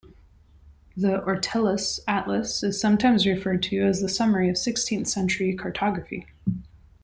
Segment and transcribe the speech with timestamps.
[0.97, 6.25] The Ortelius atlas is sometimes referred to as the summary of sixteenth-century cartography.